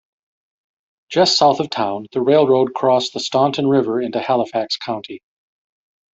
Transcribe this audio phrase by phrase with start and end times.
[1.09, 5.21] Just south of town, the railroad crossed the Staunton River into Halifax County.